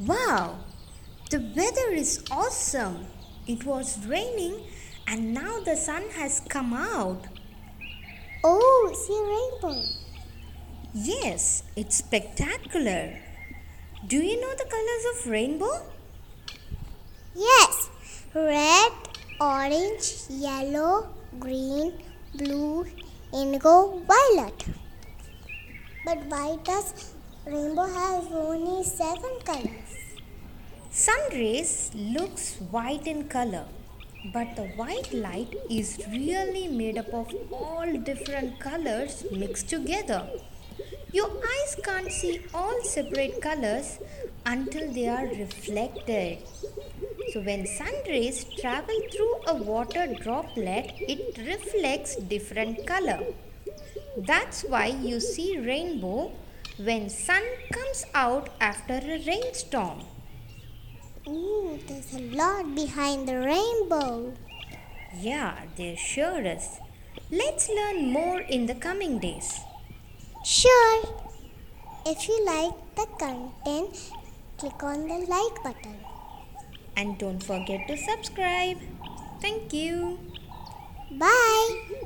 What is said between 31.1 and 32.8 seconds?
rays looks